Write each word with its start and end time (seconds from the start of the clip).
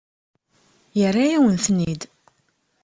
Yerra-yawen-ten-id. 0.99 2.01